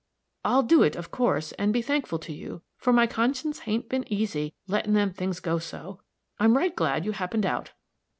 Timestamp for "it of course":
0.81-1.51